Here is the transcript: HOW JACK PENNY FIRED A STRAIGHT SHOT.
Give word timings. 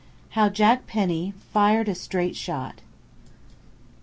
HOW 0.29 0.49
JACK 0.49 0.87
PENNY 0.87 1.35
FIRED 1.53 1.87
A 1.87 1.93
STRAIGHT 1.93 2.35
SHOT. 2.35 2.81